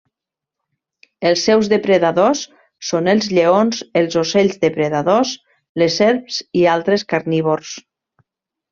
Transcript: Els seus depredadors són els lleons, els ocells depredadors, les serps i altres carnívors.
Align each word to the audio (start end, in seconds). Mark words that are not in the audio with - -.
Els 1.31 1.43
seus 1.49 1.69
depredadors 1.73 2.41
són 2.89 3.13
els 3.15 3.29
lleons, 3.39 3.83
els 4.03 4.19
ocells 4.25 4.59
depredadors, 4.67 5.37
les 5.83 6.03
serps 6.05 6.45
i 6.65 6.69
altres 6.77 7.09
carnívors. 7.17 7.81